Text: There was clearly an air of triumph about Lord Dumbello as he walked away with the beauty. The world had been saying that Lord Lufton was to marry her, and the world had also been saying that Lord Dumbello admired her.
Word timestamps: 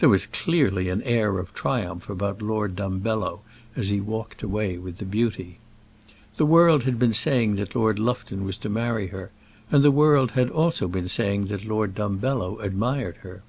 There 0.00 0.08
was 0.08 0.26
clearly 0.26 0.88
an 0.88 1.00
air 1.02 1.38
of 1.38 1.54
triumph 1.54 2.10
about 2.10 2.42
Lord 2.42 2.74
Dumbello 2.74 3.42
as 3.76 3.88
he 3.88 4.00
walked 4.00 4.42
away 4.42 4.76
with 4.78 4.98
the 4.98 5.04
beauty. 5.04 5.58
The 6.38 6.44
world 6.44 6.82
had 6.82 6.98
been 6.98 7.14
saying 7.14 7.54
that 7.54 7.76
Lord 7.76 8.00
Lufton 8.00 8.44
was 8.44 8.56
to 8.56 8.68
marry 8.68 9.06
her, 9.14 9.30
and 9.70 9.84
the 9.84 9.92
world 9.92 10.32
had 10.32 10.50
also 10.50 10.88
been 10.88 11.06
saying 11.06 11.44
that 11.44 11.64
Lord 11.66 11.94
Dumbello 11.94 12.58
admired 12.58 13.18
her. 13.18 13.44